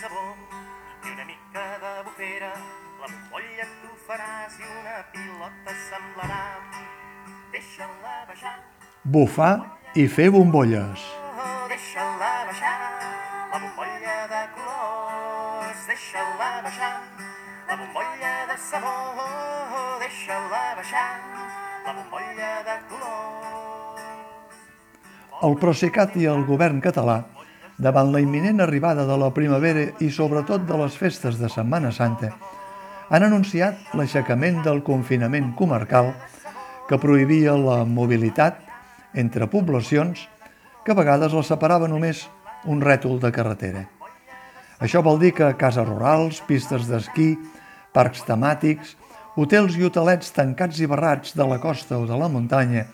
[0.00, 0.24] sabó
[1.04, 2.52] i una mica de bufera.
[3.00, 6.42] La bombolla tu faràs i una pilota semblarà.
[7.52, 8.56] Deixa-la baixar,
[9.04, 9.54] Bufar
[9.94, 11.00] i fer bombolles.
[11.68, 12.76] deixa-la baixar.
[13.52, 16.92] La bombolla de colors, deixa-la baixar.
[17.68, 18.94] La bombolla de sabó,
[20.00, 21.08] deixa-la baixar.
[21.86, 24.02] La bombolla de colors.
[25.42, 27.22] El Procicat i el govern català,
[27.80, 32.34] davant la imminent arribada de la primavera i sobretot de les festes de Setmana Santa,
[33.10, 36.12] han anunciat l'aixecament del confinament comarcal
[36.88, 38.60] que prohibia la mobilitat
[39.14, 40.28] entre poblacions
[40.84, 42.26] que a vegades la separava només
[42.68, 43.86] un rètol de carretera.
[44.80, 47.34] Això vol dir que cases rurals, pistes d'esquí,
[47.96, 48.94] parcs temàtics,
[49.40, 52.86] hotels i hotelets tancats i barrats de la costa o de la muntanya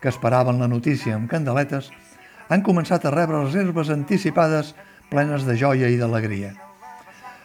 [0.00, 1.90] que esperaven la notícia amb candeletes
[2.48, 4.74] han començat a rebre reserves anticipades
[5.10, 6.54] plenes de joia i d'alegria.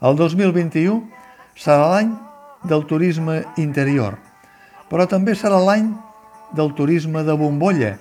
[0.00, 1.02] El 2021
[1.58, 2.12] serà l'any
[2.64, 4.16] del turisme interior,
[4.88, 5.90] però també serà l'any
[6.56, 7.96] del turisme de bombolla,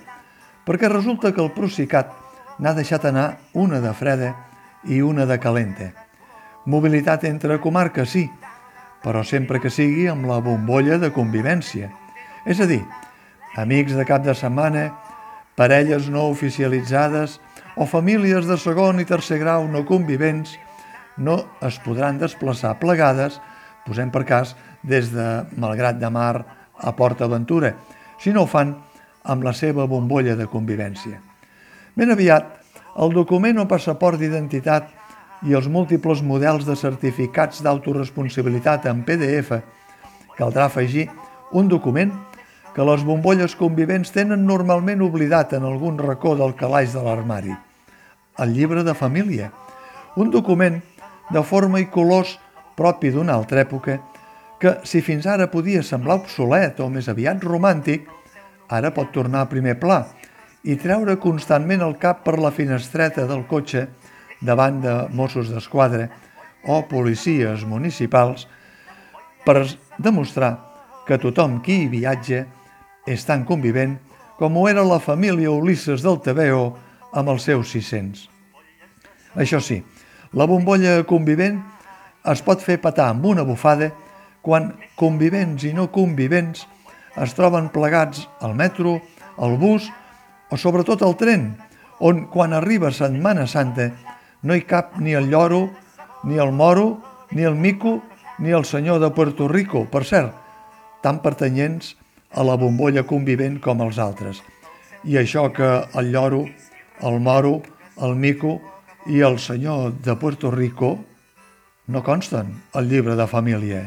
[0.66, 2.14] perquè resulta que el Procicat
[2.60, 4.34] n'ha deixat anar una de freda
[4.88, 5.92] i una de calenta.
[6.66, 8.26] Mobilitat entre comarques, sí,
[9.04, 11.90] però sempre que sigui amb la bombolla de convivència.
[12.46, 12.82] És a dir,
[13.60, 14.90] amics de cap de setmana,
[15.60, 17.42] parelles no oficialitzades
[17.76, 20.54] o famílies de segon i tercer grau no convivents
[21.20, 21.36] no
[21.68, 23.42] es podran desplaçar plegades,
[23.84, 24.56] posem per cas,
[24.88, 25.26] des de
[25.60, 26.46] Malgrat de Mar
[26.80, 27.74] a Port Aventura,
[28.24, 28.72] si no ho fan
[29.28, 31.20] amb la seva bombolla de convivència.
[31.92, 32.56] Ben aviat,
[32.96, 34.88] el document o passaport d'identitat
[35.44, 39.60] i els múltiples models de certificats d'autoresponsabilitat en PDF
[40.40, 41.10] caldrà afegir
[41.52, 42.16] un document
[42.76, 47.56] que les bombolles convivents tenen normalment oblidat en algun racó del calaix de l'armari.
[48.40, 49.50] El llibre de família,
[50.16, 50.80] un document
[51.30, 52.38] de forma i colors
[52.78, 53.98] propi d'una altra època
[54.60, 58.08] que, si fins ara podia semblar obsolet o més aviat romàntic,
[58.70, 60.04] ara pot tornar a primer pla
[60.64, 63.88] i treure constantment el cap per la finestreta del cotxe
[64.44, 66.10] davant de Mossos d'Esquadra
[66.68, 68.46] o policies municipals
[69.46, 69.64] per
[69.98, 70.52] demostrar
[71.08, 72.44] que tothom qui hi viatja
[73.08, 73.98] és tan convivent
[74.40, 76.64] com ho era la família Ulisses del TVO
[77.20, 78.28] amb els seus 600.
[79.36, 79.82] Això sí,
[80.34, 81.60] la bombolla convivent
[82.32, 83.92] es pot fer petar amb una bufada
[84.42, 86.66] quan convivents i no convivents
[87.20, 89.00] es troben plegats al metro,
[89.38, 89.90] al bus
[90.50, 91.52] o sobretot al tren,
[92.00, 93.92] on quan arriba Setmana Santa
[94.42, 95.70] no hi cap ni el lloro,
[96.24, 98.00] ni el moro, ni el mico,
[98.40, 100.32] ni el senyor de Puerto Rico, per cert,
[101.04, 102.00] tan pertanyents a
[102.36, 104.42] la bombolla convivent com els altres.
[105.04, 105.70] I això que
[106.00, 106.46] el lloro,
[107.02, 107.62] el moro,
[108.02, 108.60] el mico
[109.08, 110.98] i el senyor de Puerto Rico
[111.88, 113.82] no consten al llibre de família.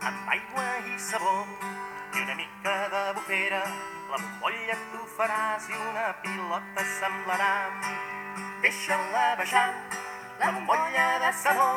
[0.00, 1.46] amb aigua i sabó
[2.16, 3.62] i una mica de bufera.
[4.10, 7.54] La bombolla tu faràs i una pilota semblarà.
[8.62, 9.68] Deixa-la baixar,
[10.40, 11.72] la bombolla de sabó,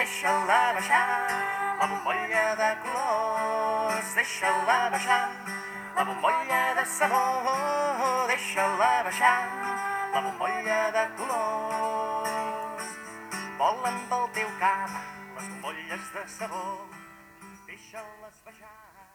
[0.00, 1.67] deixa-la baixar.
[1.78, 5.30] La bombolla de colors, deixa-la baixar.
[5.96, 7.22] La bombolla de sabó,
[8.26, 9.38] deixa-la baixar.
[10.12, 12.88] La bombolla de colors
[13.58, 14.90] volen pel teu cap
[15.36, 16.64] les bombolles de sabó.
[17.66, 19.07] Deixa-les baixar.